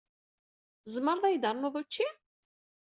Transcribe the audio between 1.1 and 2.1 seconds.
ad iyi-d-ternuḍ učči?